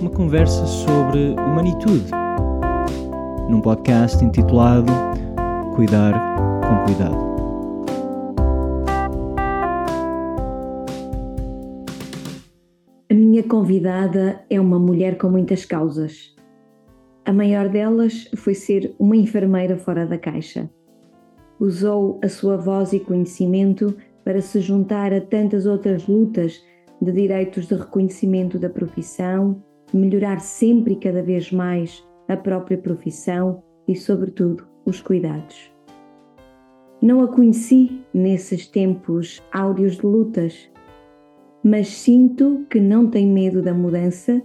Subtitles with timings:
[0.00, 2.10] uma conversa sobre humanitude,
[3.48, 4.92] num podcast intitulado
[5.74, 6.12] Cuidar
[6.60, 7.26] com Cuidado.
[13.10, 16.34] A minha convidada é uma mulher com muitas causas.
[17.24, 20.68] A maior delas foi ser uma enfermeira fora da caixa.
[21.58, 26.62] Usou a sua voz e conhecimento para se juntar a tantas outras lutas
[27.00, 33.62] de direitos de reconhecimento da profissão, melhorar sempre e cada vez mais a própria profissão
[33.86, 35.72] e, sobretudo, os cuidados.
[37.00, 40.70] Não a conheci nesses tempos áureos de lutas,
[41.62, 44.42] mas sinto que não tem medo da mudança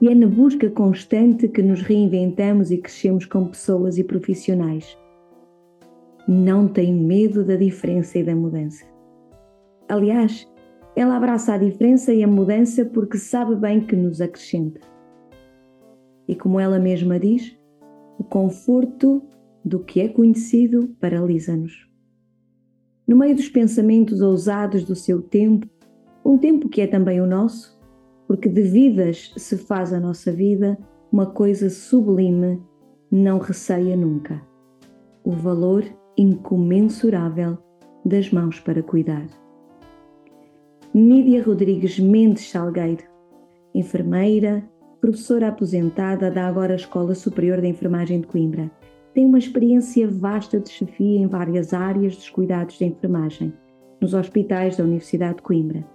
[0.00, 4.96] e é na busca constante que nos reinventamos e crescemos como pessoas e profissionais.
[6.26, 8.84] Não tem medo da diferença e da mudança.
[9.88, 10.49] Aliás,
[10.96, 14.80] ela abraça a diferença e a mudança porque sabe bem que nos acrescenta.
[16.26, 17.56] E como ela mesma diz,
[18.18, 19.22] o conforto
[19.64, 21.88] do que é conhecido paralisa-nos.
[23.06, 25.66] No meio dos pensamentos ousados do seu tempo,
[26.24, 27.78] um tempo que é também o nosso,
[28.26, 30.78] porque de vidas se faz a nossa vida,
[31.10, 32.62] uma coisa sublime
[33.10, 34.40] não receia nunca:
[35.24, 35.84] o valor
[36.16, 37.58] incomensurável
[38.04, 39.26] das mãos para cuidar.
[40.92, 43.04] Nídia Rodrigues Mendes Salgueiro,
[43.72, 44.68] enfermeira,
[45.00, 48.68] professora aposentada da agora Escola Superior de Enfermagem de Coimbra.
[49.14, 53.52] Tem uma experiência vasta de chefia em várias áreas dos cuidados de enfermagem,
[54.00, 55.86] nos hospitais da Universidade de Coimbra.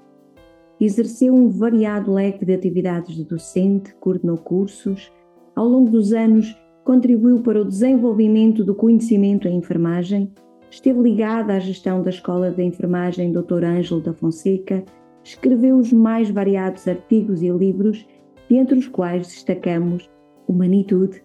[0.80, 5.12] Exerceu um variado leque de atividades de docente, coordenou cursos.
[5.58, 10.32] Ao longo dos anos, contribuiu para o desenvolvimento do conhecimento em enfermagem
[10.76, 13.64] Esteve ligada à gestão da Escola de Enfermagem Dr.
[13.64, 14.84] Ângelo da Fonseca,
[15.24, 18.06] escreveu os mais variados artigos e livros,
[18.50, 20.10] dentre os quais destacamos
[20.46, 21.24] Humanitude,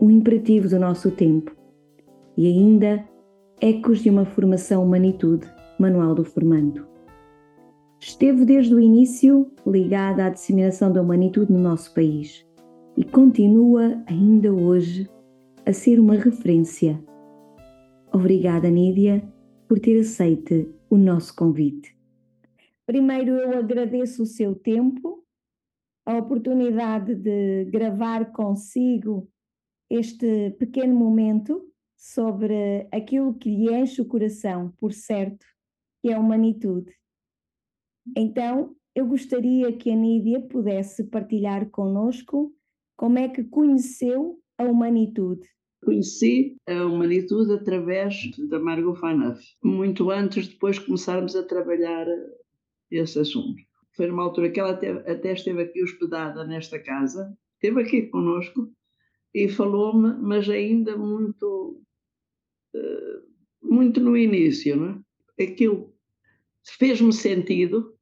[0.00, 1.54] um imperativo do nosso tempo,
[2.38, 3.04] e ainda
[3.60, 5.46] Ecos de uma Formação Humanitude,
[5.78, 6.86] Manual do Formando.
[8.00, 12.46] Esteve desde o início ligada à disseminação da humanitude no nosso país
[12.96, 15.06] e continua ainda hoje
[15.66, 16.98] a ser uma referência
[18.16, 19.22] Obrigada, Nídia,
[19.68, 21.94] por ter aceite o nosso convite.
[22.86, 25.22] Primeiro, eu agradeço o seu tempo,
[26.06, 29.30] a oportunidade de gravar consigo
[29.90, 35.44] este pequeno momento sobre aquilo que lhe enche o coração, por certo,
[36.00, 36.90] que é a humanitude.
[38.16, 42.50] Então, eu gostaria que a Nídia pudesse partilhar conosco
[42.96, 45.46] como é que conheceu a humanitude
[45.86, 52.06] conheci a Humanitude através da Margot Faneuf, muito antes, depois de começarmos a trabalhar
[52.90, 53.62] esse assunto.
[53.94, 58.68] Foi numa altura que ela até, até esteve aqui hospedada nesta casa, esteve aqui conosco
[59.32, 61.80] e falou-me, mas ainda muito,
[62.74, 63.20] eh,
[63.62, 65.04] muito no início, não
[65.38, 65.44] é?
[65.44, 65.94] Aquilo
[66.78, 67.94] fez-me sentido,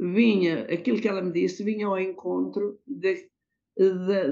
[0.00, 3.28] vinha, aquilo que ela me disse, vinha ao encontro de,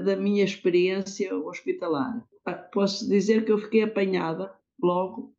[0.03, 2.25] da minha experiência hospitalar
[2.71, 5.35] posso dizer que eu fiquei apanhada logo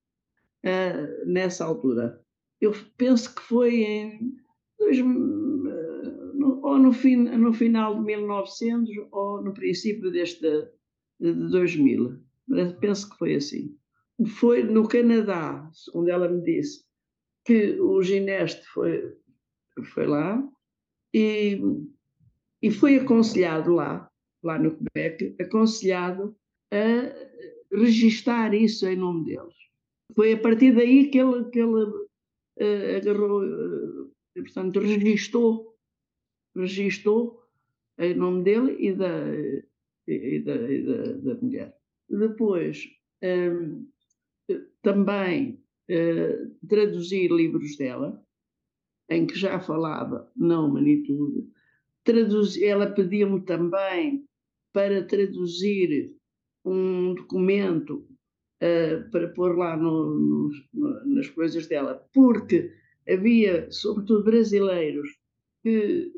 [0.65, 2.21] uh, nessa altura.
[2.61, 4.37] Eu penso que foi em
[4.79, 6.91] dois, uh, no, ou no,
[7.39, 10.41] no final de 1900 ou no princípio deste
[11.21, 12.21] de 2000.
[12.81, 13.77] Penso que foi assim.
[14.27, 16.85] Foi no Canadá, onde ela me disse
[17.45, 19.17] que o Gineste foi,
[19.93, 20.43] foi lá
[21.13, 21.61] e,
[22.63, 24.09] e foi aconselhado lá,
[24.43, 26.37] lá no Quebec, aconselhado
[26.75, 29.55] a registar isso em nome deles.
[30.15, 35.77] Foi a partir daí que ele, que ele uh, agarrou, uh, portanto, registou,
[36.55, 37.43] registou
[37.99, 39.13] em nome dele e da,
[40.07, 41.77] e da, e da, da mulher.
[42.09, 42.89] Depois,
[43.23, 43.87] um,
[44.83, 45.61] também
[45.91, 48.23] uh, traduzi livros dela,
[49.09, 51.49] em que já falava na humanitude.
[52.05, 54.27] Traduzi, ela pediu-me também
[54.73, 56.14] para traduzir
[56.65, 58.07] um documento
[58.63, 62.73] uh, para pôr lá no, no, nas coisas dela, porque
[63.09, 65.09] havia, sobretudo, brasileiros
[65.63, 66.13] que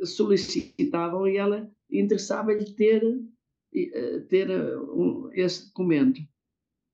[0.00, 6.20] uh, solicitavam e ela interessava-lhe ter, uh, ter um, esse documento.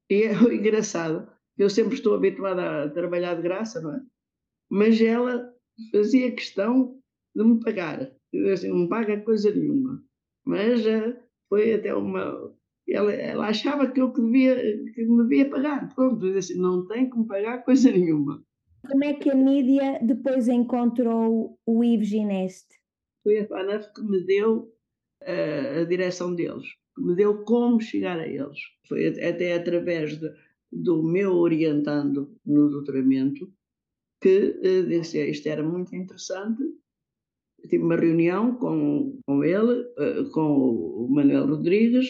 [0.09, 4.03] E é engraçado, eu sempre estou habituada a trabalhar de graça, não é?
[4.71, 5.53] Mas ela
[5.93, 6.99] fazia questão
[7.35, 8.11] de me pagar.
[8.33, 10.03] Eu assim, não paga coisa nenhuma.
[10.45, 10.83] Mas
[11.49, 12.55] foi até uma,
[12.89, 14.57] ela, ela achava que eu que, devia,
[14.95, 15.93] que me devia pagar.
[15.95, 18.43] Pronto, disse, não tem me pagar coisa nenhuma.
[18.89, 22.81] Como é que a mídia depois encontrou o Yves Gineste?
[23.23, 24.73] Foi a FANAF que me deu
[25.23, 26.67] a, a direção deles,
[26.97, 28.59] que me deu como chegar a eles.
[28.89, 30.31] Foi até através de,
[30.73, 33.53] do meu orientando no doutoramento
[34.21, 36.63] que uh, disse isto era muito interessante.
[37.69, 42.07] Tive uma reunião com, com ele, uh, com o Manuel Rodrigues,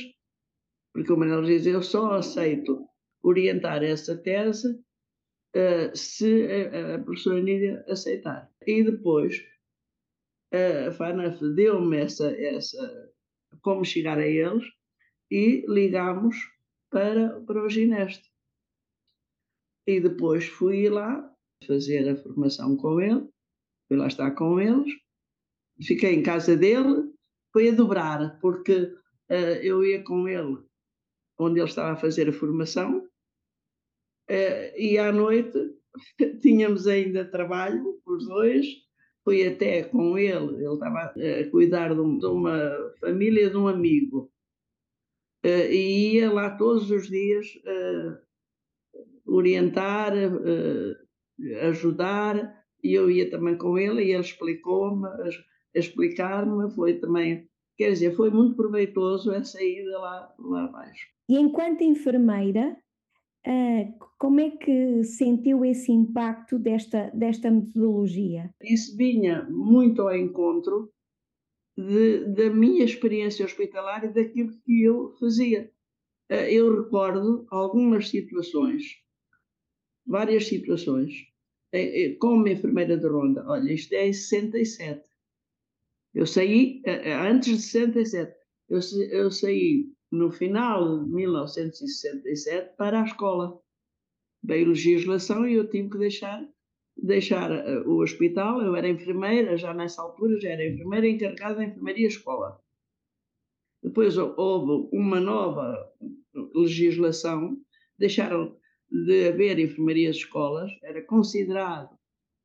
[0.93, 2.87] porque o Manuel diz eu só aceito
[3.23, 4.69] orientar essa tese
[5.57, 8.51] uh, se a, a professora Nídia aceitar.
[8.67, 9.43] E depois
[10.53, 13.13] a FANAF deu-me essa, essa,
[13.63, 14.65] como chegar a eles
[15.31, 16.37] e ligámos
[16.91, 18.29] para, para o Gineste.
[19.87, 21.33] E depois fui lá
[21.67, 23.29] fazer a formação com ele,
[23.87, 24.93] fui lá estar com eles,
[25.83, 27.13] fiquei em casa dele,
[27.53, 28.83] foi a dobrar, porque
[29.31, 30.59] uh, eu ia com ele
[31.41, 35.59] onde ele estava a fazer a formação, uh, e à noite
[36.41, 38.67] tínhamos ainda trabalho, os dois,
[39.25, 44.31] fui até com ele, ele estava a cuidar de, uma família de um amigo,
[45.45, 47.47] uh, e ia lá todos os dias
[49.27, 50.13] orientar,
[51.63, 55.09] ajudar, e eu ia também com ele e ele explicou-me,
[55.75, 61.07] explicar-me, foi também, quer dizer, foi muito proveitoso essa ida lá, lá abaixo.
[61.31, 62.77] E enquanto enfermeira,
[63.47, 68.53] uh, como é que sentiu esse impacto desta, desta metodologia?
[68.61, 70.93] Isso vinha muito ao encontro
[71.79, 75.71] de, da minha experiência hospitalar e daquilo que eu fazia.
[76.29, 78.83] Uh, eu recordo algumas situações,
[80.05, 81.13] várias situações,
[82.19, 85.05] como enfermeira de ronda, olha, isto é em 67.
[86.13, 86.83] Eu saí,
[87.25, 88.35] antes de 67,
[88.69, 88.81] eu,
[89.13, 93.61] eu saí no final de 1967 para a escola.
[94.43, 96.43] Veio legislação e eu tive que deixar,
[96.97, 97.51] deixar
[97.87, 98.63] o hospital.
[98.63, 102.59] Eu era enfermeira, já nessa altura já era enfermeira encarregada da enfermaria escola.
[103.83, 105.91] Depois houve uma nova
[106.55, 107.57] legislação,
[107.99, 108.59] deixaram
[108.91, 111.97] de haver enfermarias escolas, era considerado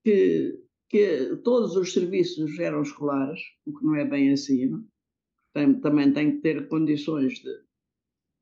[0.03, 4.85] que, que todos os serviços eram escolares, o que não é bem assim, não?
[5.55, 7.49] Tem, também tem que ter condições de.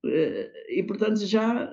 [0.07, 1.71] Eh, e, portanto, já,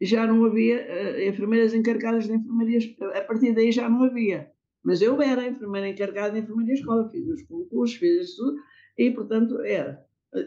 [0.00, 2.84] já não havia eh, enfermeiras encarregadas de enfermarias,
[3.14, 4.50] a partir daí já não havia.
[4.82, 8.58] Mas eu era enfermeira encarregada de enfermaria escola, fiz os concursos, fiz isso tudo,
[8.98, 10.02] e, portanto, era.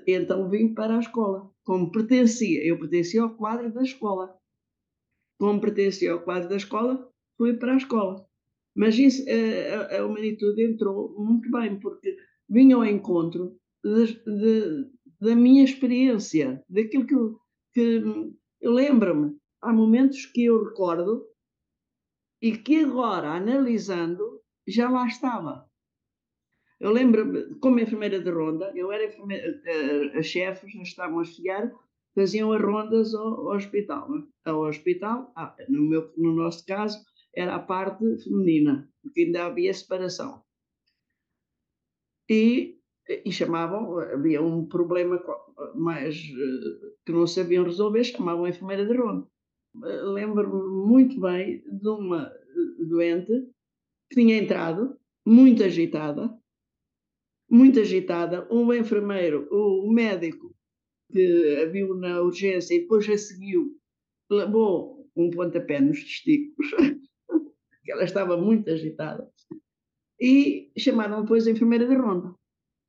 [0.08, 4.36] Então vim para a escola, como pertencia, eu pertencia ao quadro da escola
[5.38, 8.26] como pertencia ao quadro da escola, fui para a escola.
[8.76, 12.18] Mas isso, eh, a, a humanitude entrou muito bem, porque
[12.50, 17.40] vinha ao encontro de, de, da minha experiência, daquilo que, eu,
[17.74, 18.04] que
[18.62, 19.38] eu lembro-me.
[19.62, 21.26] Há momentos que eu recordo
[22.42, 25.68] e que agora, analisando, já lá estava.
[26.80, 31.72] Eu lembro-me, como enfermeira de ronda, eu era enfermeira, eh, as chefes estavam a chegar
[32.18, 34.10] faziam as rondas ao, ao hospital.
[34.10, 34.24] Né?
[34.46, 36.98] Ao hospital, ah, no, meu, no nosso caso,
[37.36, 40.44] era a parte feminina, porque ainda havia separação.
[42.28, 42.80] E,
[43.10, 45.22] e chamavam, havia um problema
[45.76, 49.26] mais eh, que não sabiam resolver, chamavam a enfermeira de ronda.
[49.86, 53.32] Eh, lembro-me muito bem de uma eh, doente
[54.10, 56.38] que tinha entrado, muito agitada,
[57.50, 60.54] muito agitada, um enfermeiro, o médico
[61.12, 63.78] que a viu na urgência e depois a seguiu,
[64.30, 66.72] levou um pontapé nos testículos,
[67.84, 69.32] que ela estava muito agitada,
[70.20, 72.37] e chamaram depois a enfermeira de ronda.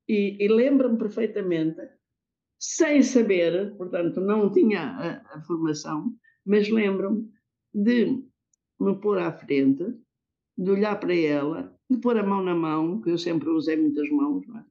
[0.09, 1.81] E, e lembro-me perfeitamente,
[2.59, 7.29] sem saber, portanto não tinha a, a formação, mas lembro-me
[7.73, 8.23] de
[8.79, 9.85] me pôr à frente,
[10.57, 14.09] de olhar para ela, de pôr a mão na mão, que eu sempre usei muitas
[14.09, 14.63] mãos, é?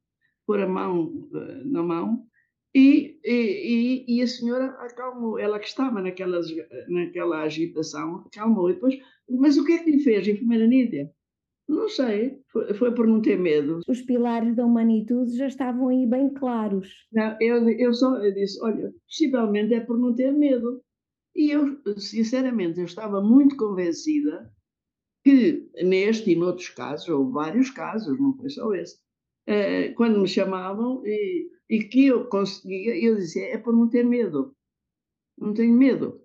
[0.45, 2.29] pôr a mão uh, na mão
[2.75, 6.39] e, e, e, a senhora acalmou, ela que estava naquela,
[6.87, 8.69] naquela agitação, acalmou.
[8.69, 8.95] E depois,
[9.27, 11.11] mas o que é que lhe fez, enfermeira Nídia?
[11.69, 13.79] Não sei, foi, foi, por não ter medo.
[13.87, 17.07] Os pilares da humanitude já estavam aí bem claros.
[17.13, 20.81] Não, eu, eu só eu disse, olha, possivelmente é por não ter medo.
[21.35, 24.51] E eu, sinceramente, eu estava muito convencida
[25.23, 28.97] que neste e noutros casos, ou vários casos, não foi só esse,
[29.45, 34.03] eh, quando me chamavam e e que eu conseguia, eu dizia, é por não ter
[34.03, 34.55] medo.
[35.37, 36.21] Não tenho medo.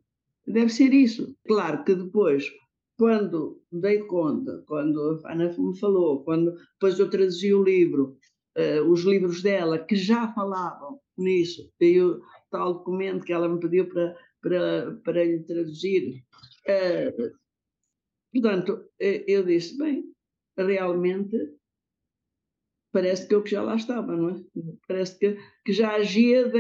[0.46, 1.36] Deve ser isso.
[1.46, 2.50] Claro que depois,
[2.96, 8.16] quando dei conta, quando a Ana me falou, quando depois eu traduzi o livro,
[8.56, 12.20] uh, os livros dela, que já falavam nisso, e o
[12.50, 16.22] tal documento que ela me pediu para, para, para lhe traduzir.
[16.68, 17.32] Uh,
[18.32, 20.04] portanto, eu disse, bem,
[20.56, 21.36] realmente
[22.92, 24.44] parece que eu que já lá estava, não é?
[24.86, 26.50] Parece que, que já agia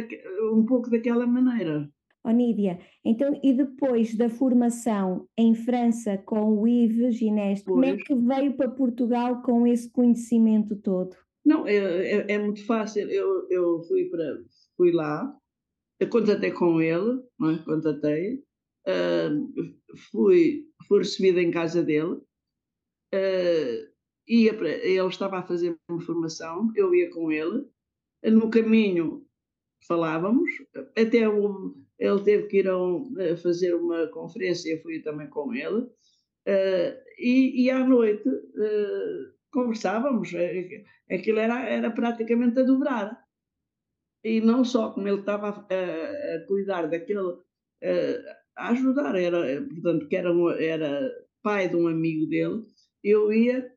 [0.52, 1.88] um pouco daquela maneira.
[2.24, 8.14] Onídia, então e depois da formação em França com o Yves Gineste, como é que
[8.14, 11.14] veio para Portugal com esse conhecimento todo?
[11.44, 13.10] Não, é, é, é muito fácil.
[13.10, 14.42] Eu, eu fui, para,
[14.76, 15.36] fui lá,
[16.10, 17.58] contatei com ele, não é?
[17.58, 18.42] contatei,
[18.88, 22.14] uh, fui, fui recebida em casa dele,
[23.14, 23.94] uh,
[24.26, 27.66] ia para, ele estava a fazer uma formação, eu ia com ele,
[28.24, 29.26] no caminho
[29.86, 30.50] falávamos,
[30.96, 31.18] até
[31.98, 37.04] ele teve que ir a, um, fazer uma conferência, eu fui também com ele, uh,
[37.18, 40.32] e, e, à noite uh, conversávamos,
[41.10, 43.24] aquilo era, era praticamente a dobrar.
[44.24, 47.44] E não só como ele estava a, a cuidar daquele, uh,
[48.56, 51.10] a ajudar, era, portanto, que era, um, era
[51.42, 52.64] pai de um amigo dele,
[53.02, 53.70] eu ia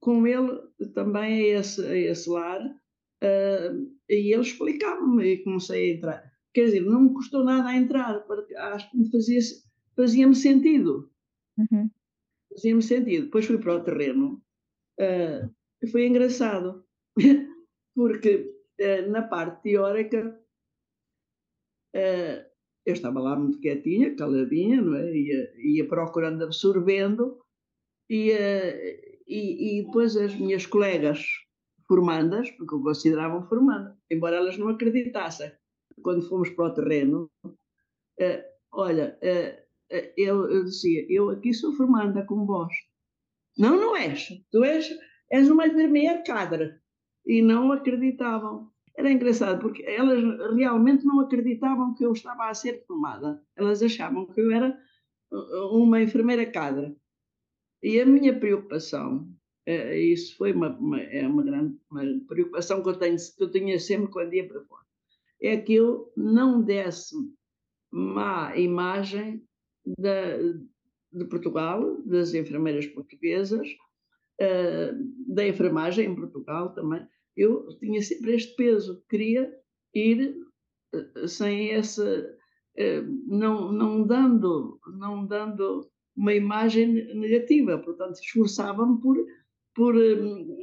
[0.00, 0.58] com ele
[0.94, 2.60] também a esse, a esse lar
[3.26, 6.32] uh, e ele explicava-me e comecei a entrar.
[6.54, 9.40] Quer dizer, não me custou nada a entrar, porque acho que me fazia,
[9.94, 11.10] fazia-me sentido.
[11.58, 11.90] Uhum.
[12.52, 13.24] Fazia-me sentido.
[13.26, 14.42] Depois fui para o terreno.
[14.98, 16.84] Uh, foi engraçado,
[17.94, 20.40] porque uh, na parte teórica
[22.84, 25.10] eu estava lá muito quietinha, caladinha, não é?
[25.16, 27.38] ia, ia procurando, absorvendo,
[28.10, 28.32] e,
[29.26, 31.26] e, e depois as minhas colegas
[31.88, 35.50] formandas, porque o consideravam formanda, embora elas não acreditassem.
[36.02, 41.72] Quando fomos para o terreno, uh, olha, uh, uh, eu, eu dizia, eu aqui sou
[41.72, 42.72] formanda com vós.
[43.56, 44.28] Não, não és.
[44.50, 44.90] Tu és,
[45.30, 46.78] és uma enfermeira cadre.
[47.26, 48.70] E não acreditavam.
[48.96, 50.22] Era engraçado, porque elas
[50.54, 53.42] realmente não acreditavam que eu estava a ser formada.
[53.56, 54.78] Elas achavam que eu era
[55.70, 56.96] uma enfermeira cadre.
[57.82, 59.28] E a minha preocupação,
[59.66, 63.78] isso foi uma, uma, é uma grande uma preocupação que eu, tenho, que eu tinha
[63.80, 64.84] sempre quando ia para fora,
[65.42, 67.16] é que eu não desse
[67.90, 69.42] má imagem
[69.98, 70.36] da,
[71.12, 73.68] de Portugal, das enfermeiras portuguesas,
[74.40, 77.06] uh, da enfermagem em Portugal também.
[77.36, 79.52] Eu tinha sempre este peso, queria
[79.94, 80.36] ir
[80.94, 89.16] uh, sem esse, uh, não, não dando, não dando uma imagem negativa, portanto, esforçava-me por,
[89.76, 90.58] por um,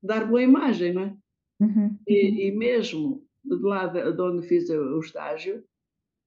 [0.00, 1.16] dar boa imagem, não é?
[1.60, 1.98] Uhum.
[2.06, 5.64] E, e, mesmo de lá de, de onde fiz o, estágio,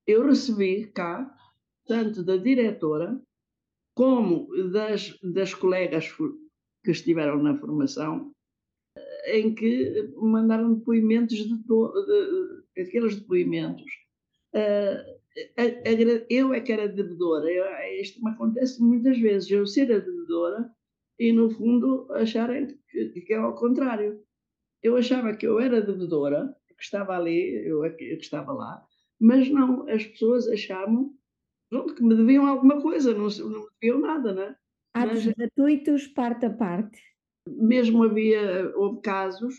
[0.05, 1.33] eu recebi cá,
[1.87, 3.19] tanto da diretora,
[3.95, 6.11] como das, das colegas
[6.83, 8.33] que estiveram na formação,
[9.27, 13.91] em que mandaram depoimentos de, de, de aqueles depoimentos.
[14.53, 15.15] Uh,
[16.29, 17.49] eu é que era devedora.
[17.51, 17.65] Eu,
[18.01, 19.49] isto me acontece muitas vezes.
[19.49, 20.69] Eu ser a devedora
[21.19, 24.21] e, no fundo, acharem que, que é ao contrário.
[24.83, 28.83] Eu achava que eu era devedora, que estava ali, eu é que estava lá,
[29.19, 31.13] mas não, as pessoas achavam
[31.69, 34.55] pronto, que me deviam alguma coisa, não, não me deviam nada, não é?
[34.93, 37.01] Atos mas, gratuitos, parte a parte.
[37.47, 39.55] Mesmo havia, houve casos,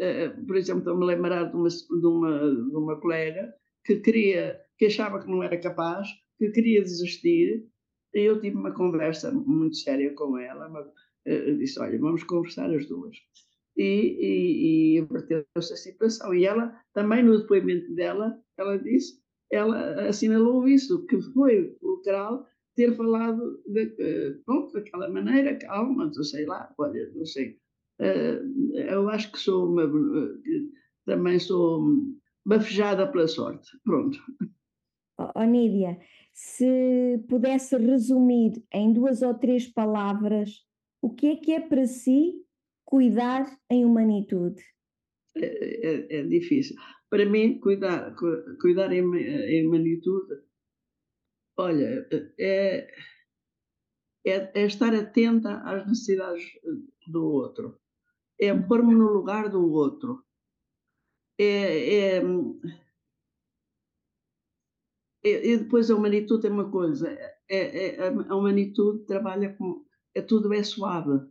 [0.00, 4.60] uh, por exemplo, estou-me a lembrar de uma, de, uma, de uma colega que queria
[4.76, 6.08] que achava que não era capaz,
[6.38, 7.64] que queria desistir.
[8.14, 12.72] E eu tive uma conversa muito séria com ela, mas, uh, disse: Olha, vamos conversar
[12.74, 13.16] as duas.
[13.76, 16.34] E, e, e se a situação.
[16.34, 22.94] E ela, também no depoimento dela, ela disse, ela assinalou isso, que foi fulcral ter
[22.96, 27.58] falado de, uh, pronto, daquela maneira, calma, não sei lá, olha, não sei.
[28.00, 29.90] Uh, eu acho que sou uma.
[31.04, 31.84] Também sou
[32.44, 33.68] bafejada pela sorte.
[33.84, 34.18] Pronto.
[35.36, 35.98] Onídia,
[36.34, 40.66] se pudesse resumir em duas ou três palavras,
[41.00, 42.44] o que é que é para si
[42.84, 44.60] cuidar em humanitude?
[45.36, 46.76] É, é, é difícil.
[47.08, 48.16] Para mim, cuidar,
[48.60, 50.42] cuidar em, em humanitude,
[51.56, 52.04] olha,
[52.36, 52.88] é,
[54.26, 56.44] é, é, estar atenta às necessidades
[57.06, 57.78] do outro,
[58.40, 60.24] é pôr-me no lugar do outro,
[61.38, 62.22] é, é
[65.24, 67.08] e, depois a humanitude tem uma coisa,
[67.48, 69.82] é, é, a humanitude trabalha com.
[70.14, 71.26] É, tudo é suave.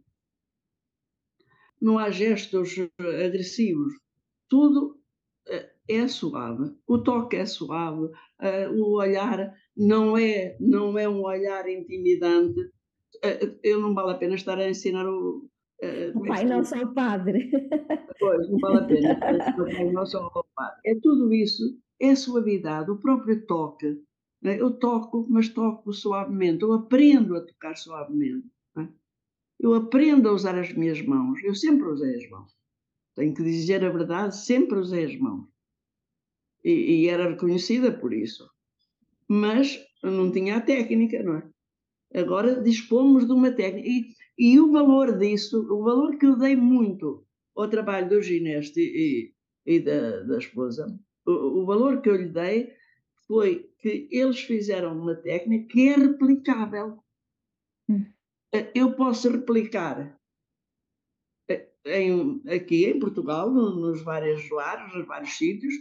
[1.79, 3.93] Não há gestos agressivos.
[4.50, 5.00] Tudo
[5.47, 6.75] é, é suave.
[6.88, 8.09] O toque é suave.
[8.75, 12.59] o olhar não é, não é um olhar intimidante.
[13.63, 15.47] eu não vale a pena estar a ensinar o.
[16.15, 17.51] o pai não sou padre.
[18.19, 19.13] Pois, não vale a pena.
[19.62, 20.79] o pai não sou o padre.
[20.85, 21.63] É tudo isso
[22.03, 23.98] é a suavidade, o próprio toque.
[24.43, 24.60] É?
[24.60, 26.63] Eu toco, mas toco suavemente.
[26.63, 28.45] Eu aprendo a tocar suavemente.
[28.77, 28.88] É?
[29.60, 31.41] Eu aprendo a usar as minhas mãos.
[31.43, 32.51] Eu sempre usei as mãos.
[33.15, 35.48] Tenho que dizer a verdade, sempre usei as mãos.
[36.63, 38.50] E, e era reconhecida por isso.
[39.29, 41.50] Mas não tinha a técnica, não é?
[42.15, 43.88] Agora dispomos de uma técnica.
[43.88, 48.79] E, e o valor disso, o valor que eu dei muito ao trabalho do gineste
[48.79, 49.33] e,
[49.65, 50.86] e da, da esposa,
[51.25, 52.73] o, o valor que eu lhe dei
[53.27, 57.03] foi que eles fizeram uma técnica que é replicável.
[57.89, 58.05] Hum.
[58.53, 60.19] Eh, eu posso replicar
[61.49, 65.73] eh, em, aqui em Portugal, nos vários lares, nos vários sítios,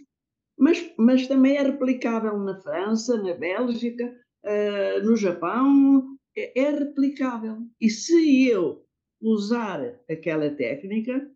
[0.59, 7.59] mas, mas também é replicável na França, na Bélgica, uh, no Japão, é, é replicável.
[7.81, 8.85] E se eu
[9.21, 11.31] usar aquela técnica,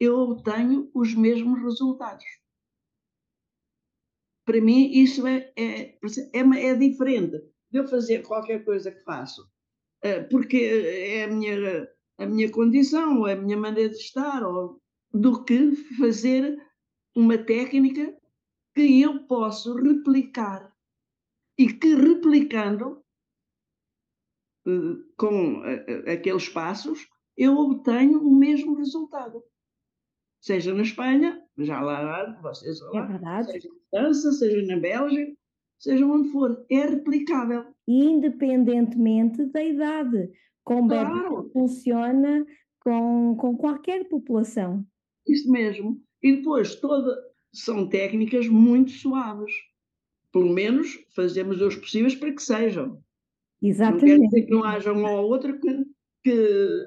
[0.00, 2.24] eu obtenho os mesmos resultados.
[4.48, 5.98] Para mim, isso é, é,
[6.32, 6.40] é,
[6.70, 7.36] é diferente
[7.70, 11.86] de eu fazer qualquer coisa que faço, uh, porque é a minha,
[12.16, 14.80] a minha condição, é a minha maneira de estar, ou,
[15.12, 16.56] do que fazer
[17.14, 18.16] uma técnica
[18.74, 20.72] que eu posso replicar
[21.58, 23.04] e que replicando
[24.66, 29.42] eh, com eh, aqueles passos eu obtenho o mesmo resultado.
[30.40, 33.52] Seja na Espanha, já lá, vocês lá, é verdade.
[33.52, 35.32] seja França, seja na Bélgica,
[35.78, 37.64] seja onde for, é replicável.
[37.86, 40.30] Independentemente da idade.
[40.64, 41.50] Com claro.
[41.52, 42.44] funciona
[42.80, 44.84] com, com qualquer população.
[45.26, 46.00] Isso mesmo.
[46.22, 47.16] E depois toda,
[47.52, 49.52] são técnicas muito suaves.
[50.32, 53.02] Pelo menos fazemos os possíveis para que sejam.
[53.62, 54.04] Exatamente.
[54.04, 55.84] Não quer dizer que não haja uma ou outra que,
[56.22, 56.86] que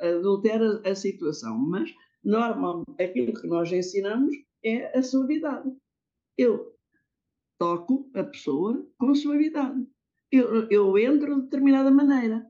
[0.00, 1.90] adultera a situação, mas
[2.22, 4.34] normalmente aquilo que nós ensinamos
[4.64, 5.70] é a suavidade.
[6.36, 6.74] Eu
[7.58, 9.86] toco a pessoa com suavidade.
[10.30, 12.46] Eu, eu entro de determinada maneira.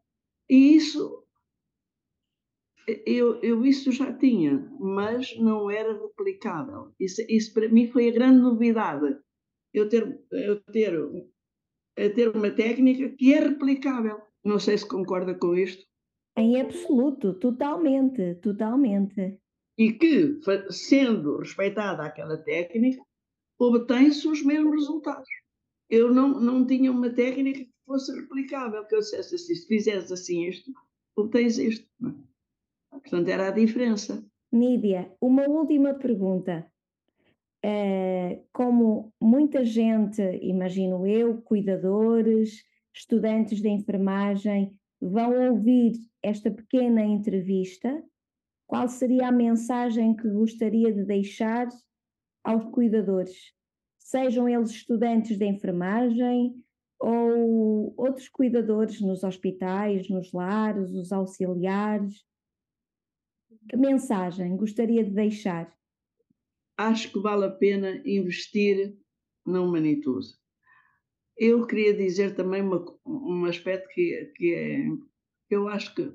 [0.49, 1.25] E isso
[3.07, 6.93] eu, eu isso já tinha, mas não era replicável.
[7.00, 9.18] Isso, isso para mim foi a grande novidade.
[9.73, 14.20] Eu ter, eu ter, eu ter uma técnica que é replicável.
[14.44, 15.85] Não sei se concorda com isto.
[16.37, 19.38] Em absoluto, totalmente, totalmente.
[19.79, 20.38] E que,
[20.70, 23.03] sendo respeitada aquela técnica,
[23.59, 25.29] obtém-se os mesmos resultados.
[25.88, 30.11] Eu não, não tinha uma técnica que fosse replicável, que eu dissesse assim, se fizeres
[30.11, 30.73] assim isto,
[31.17, 31.87] obtens isto.
[32.05, 32.99] É?
[32.99, 34.25] Portanto, era a diferença.
[34.53, 36.67] Nídia, uma última pergunta.
[37.64, 42.62] Uh, como muita gente, imagino eu, cuidadores,
[42.95, 48.03] estudantes de enfermagem, vão ouvir esta pequena entrevista,
[48.67, 51.69] qual seria a mensagem que gostaria de deixar
[52.44, 53.52] aos cuidadores?
[53.98, 56.54] Sejam eles estudantes de enfermagem
[57.00, 62.24] ou outros cuidadores nos hospitais, nos lares, os auxiliares.
[63.68, 65.74] Que mensagem gostaria de deixar?
[66.76, 68.96] Acho que vale a pena investir
[69.46, 70.28] na humanitude.
[71.37, 74.87] Eu queria dizer também uma, um aspecto que, que é,
[75.50, 76.12] eu acho que,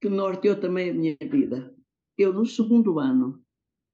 [0.00, 1.74] que norteou também a minha vida.
[2.16, 3.45] Eu, no segundo ano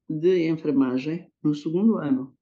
[0.08, 2.36] de enfermagem, no segundo ano,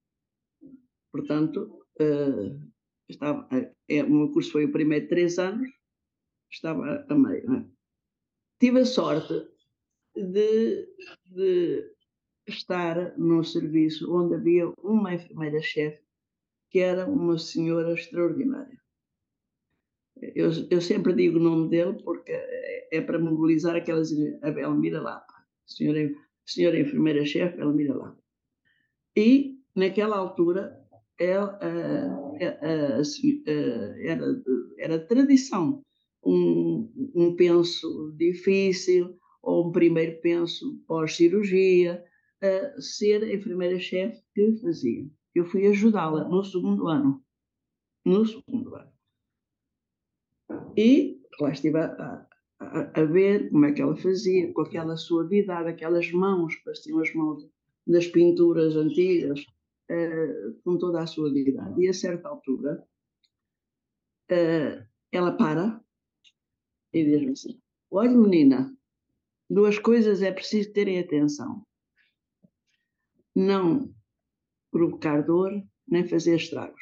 [1.13, 2.71] portanto, uh,
[3.09, 3.49] estava,
[3.89, 5.69] é, o meu curso foi o primeiro três anos,
[6.51, 7.49] estava a meio.
[7.49, 7.67] Né?
[8.59, 9.47] Tive a sorte
[10.15, 10.89] de,
[11.27, 11.95] de
[12.47, 16.03] estar num serviço onde havia uma enfermeira-chefe
[16.71, 18.79] que era uma senhora extraordinária.
[20.35, 24.11] Eu, eu, sempre digo o nome dele porque é, é para mobilizar aquelas
[24.43, 25.33] a Belmira Lapa,
[25.67, 25.99] senhora,
[26.53, 28.19] senhora enfermeira-chefe Belmira Lapa.
[29.17, 30.79] E, naquela altura,
[31.19, 31.59] ela,
[33.99, 34.43] era,
[34.79, 35.85] era tradição
[36.25, 42.05] um, um penso difícil, ou um primeiro penso pós-cirurgia,
[42.79, 45.07] ser a enfermeira-chefe que fazia.
[45.35, 47.23] Eu fui ajudá-la no segundo ano.
[48.05, 48.91] No segundo ano.
[50.77, 52.27] E lá estive a,
[52.61, 57.13] a, a, ver como é que ela fazia, com aquela suavidade, aquelas mãos, pareciam as
[57.15, 57.49] mãos
[57.87, 61.81] das pinturas antigas, uh, com toda a suavidade.
[61.83, 62.87] E a certa altura,
[64.31, 65.83] uh, ela para
[66.93, 68.77] e diz-me assim: Olha, menina,
[69.51, 71.67] Duas coisas é preciso terem atenção.
[73.35, 73.93] Não
[74.71, 75.51] provocar dor,
[75.89, 76.81] nem fazer estragos.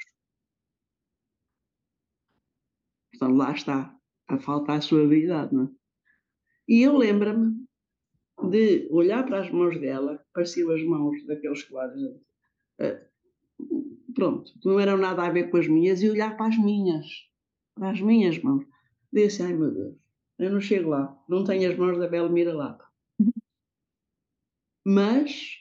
[3.11, 3.98] Portanto, lá está
[4.29, 5.69] a falta a suavidade, não é?
[6.69, 7.67] E eu lembro-me
[8.51, 12.03] de olhar para as mãos dela, pareciam as mãos daqueles quadros,
[12.81, 17.07] uh, pronto, não eram nada a ver com as minhas, e olhar para as minhas,
[17.75, 18.64] para as minhas mãos.
[19.12, 19.97] Disse, ai meu Deus,
[20.38, 22.87] eu não chego lá, não tenho as mãos da Belmira Lapa.
[24.85, 25.59] Mas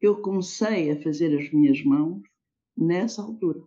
[0.00, 2.22] eu comecei a fazer as minhas mãos
[2.76, 3.62] nessa altura.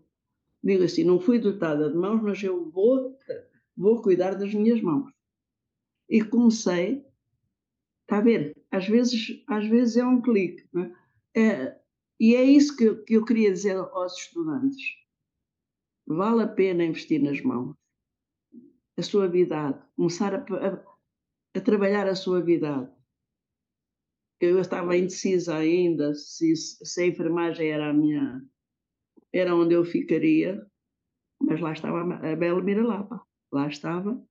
[0.64, 3.18] Digo assim, não fui dotada de mãos, mas eu vou,
[3.80, 5.10] vou cuidar das minhas mãos.
[6.10, 7.06] E comecei,
[8.02, 10.68] está a ver, às vezes, às vezes é um clique.
[11.34, 11.42] É?
[11.42, 11.80] É,
[12.20, 14.84] e é isso que eu, que eu queria dizer aos estudantes.
[16.06, 17.76] Vale a pena investir nas mãos.
[18.98, 20.84] A suavidade, começar a, a,
[21.56, 22.92] a trabalhar a suavidade.
[24.42, 28.42] Eu estava indecisa ainda se, se a enfermagem era a minha,
[29.32, 30.66] era onde eu ficaria,
[31.42, 34.24] mas lá estava a Bela Miralapa, lá estava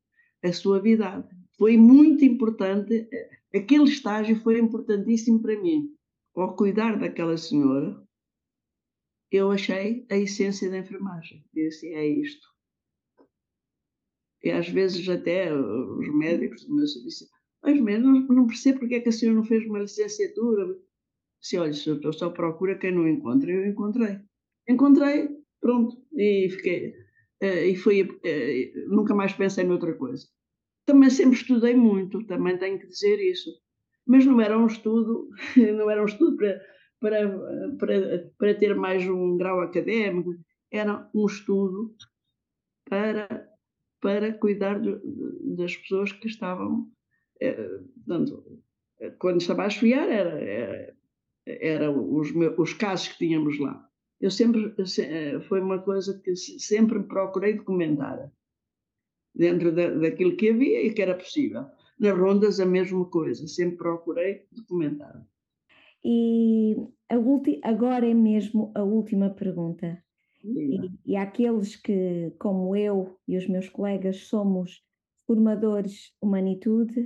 [0.42, 1.28] a suavidade.
[1.56, 3.08] Foi muito importante,
[3.54, 5.94] aquele estágio foi importantíssimo para mim.
[6.34, 8.00] Ao cuidar daquela senhora,
[9.30, 11.44] eu achei a essência da enfermagem.
[11.52, 12.46] Disse, é isto.
[14.42, 17.28] E às vezes até os médicos do meu serviço,
[17.60, 20.78] mas mesmo não percebo porque é que a senhora não fez uma licenciatura.
[21.40, 24.20] Se olha, se eu só procura quem não encontra, eu encontrei.
[24.68, 25.28] Encontrei,
[25.60, 26.94] pronto, e fiquei.
[27.42, 28.02] Uh, e foi.
[28.02, 30.26] Uh, nunca mais pensei noutra coisa.
[30.84, 33.50] Também sempre estudei muito, também tenho que dizer isso.
[34.06, 35.28] Mas não era um estudo,
[35.76, 36.60] não era um estudo para,
[37.00, 40.34] para, para, para ter mais um grau académico,
[40.70, 41.94] era um estudo
[42.88, 43.48] para,
[44.00, 44.98] para cuidar de,
[45.56, 46.90] das pessoas que estavam.
[47.40, 47.80] Eh,
[49.18, 50.96] quando estava a esfriar, era, era,
[51.46, 53.87] era os, meus, os casos que tínhamos lá.
[54.20, 58.32] Eu sempre, eh, foi uma coisa que sempre procurei documentar,
[59.34, 61.66] dentro da, daquilo que havia e que era possível.
[61.98, 65.24] Nas rondas, a mesma coisa, sempre procurei documentar.
[66.04, 66.76] E
[67.62, 70.02] agora é mesmo a última pergunta.
[70.44, 74.84] E, e aqueles que, como eu e os meus colegas, somos
[75.26, 77.00] formadores Humanitude,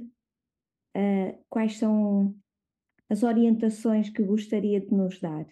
[0.97, 2.35] uh, quais são
[3.09, 5.47] as orientações que gostaria de nos dar?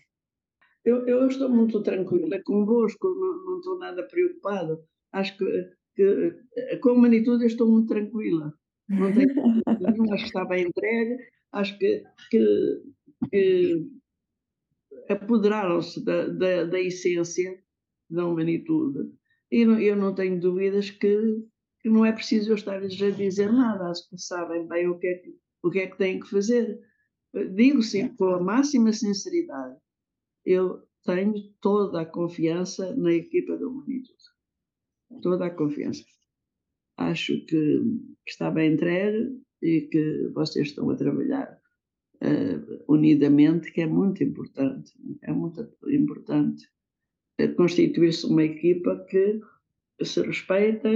[0.85, 4.79] Eu, eu estou muito tranquila convosco, não, não estou nada preocupada.
[5.13, 8.55] Acho que, que com a Humanitude estou muito tranquila.
[8.89, 11.17] Não tenho acho que está bem entregue,
[11.53, 12.83] acho que, que,
[13.31, 13.87] que
[15.13, 17.63] apoderaram-se da, da, da, essência
[18.09, 19.13] da humanitude.
[19.51, 21.45] E não, eu não tenho dúvidas que,
[21.81, 25.07] que não é preciso eu estar-lhes a dizer nada, acho que sabem bem o que
[25.07, 26.81] é que, o que, é que têm que fazer.
[27.55, 29.77] Digo sempre com a máxima sinceridade,
[30.45, 34.19] eu tenho toda a confiança na equipa da humanitude.
[35.23, 36.05] Toda a confiança.
[36.97, 37.83] Acho que
[38.27, 41.59] está bem entregue e que vocês estão a trabalhar
[42.23, 44.93] uh, unidamente, que é muito importante.
[45.23, 46.69] É muito importante
[47.57, 49.41] constituir-se uma equipa que
[50.03, 50.89] se respeita,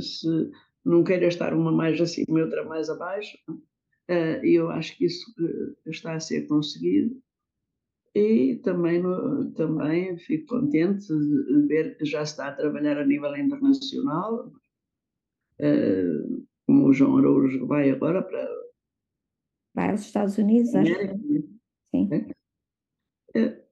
[0.00, 0.50] se
[0.84, 3.36] não queira estar uma mais acima e outra mais abaixo.
[3.48, 5.32] Uh, eu acho que isso
[5.86, 7.22] está a ser conseguido
[8.14, 9.02] e também,
[9.54, 14.52] também fico contente de ver que já está a trabalhar a nível internacional,
[15.60, 18.48] uh, como o João Araújo vai agora para.
[19.74, 20.92] Vai aos Estados Unidos, acho.
[21.94, 22.08] Sim.
[23.34, 23.62] É,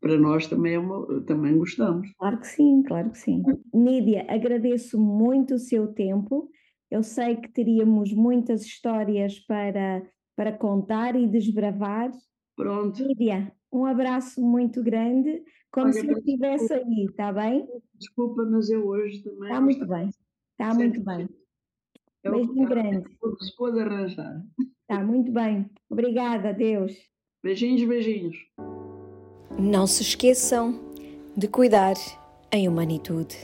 [0.00, 2.10] para nós também, é uma, também gostamos.
[2.18, 3.42] Claro que sim, claro que sim.
[3.72, 6.50] Nídia, agradeço muito o seu tempo.
[6.90, 12.10] Eu sei que teríamos muitas histórias para, para contar e desbravar.
[12.56, 13.02] Pronto.
[13.02, 17.68] Nídia, um abraço muito grande, como Olha, se eu estivesse aí, está bem?
[17.94, 19.48] Desculpa, mas eu hoje também.
[19.48, 20.10] Está muito bem,
[20.52, 21.28] está muito bem.
[22.22, 23.08] É Beijinho grande.
[23.40, 24.42] Se pode arranjar.
[24.80, 25.68] Está muito bem.
[25.90, 26.92] Obrigada, Deus.
[27.42, 28.36] Beijinhos, beijinhos.
[29.58, 30.80] Não se esqueçam
[31.36, 31.94] de cuidar
[32.52, 33.36] em humanitude.